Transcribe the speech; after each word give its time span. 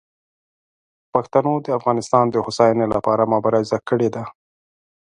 پښتنو 1.13 1.53
د 1.65 1.67
افغانستان 1.79 2.25
د 2.29 2.35
هوساینې 2.45 2.85
لپاره 2.95 3.31
مبارزه 3.33 3.77
کړې 3.89 4.09
ده. 4.15 4.23